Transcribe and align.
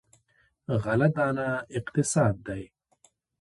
غله 0.83 1.07
دانه 1.15 1.47
اقتصاد 1.77 2.35
دی. 2.47 2.63